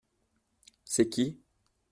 [0.83, 1.37] C’est qui?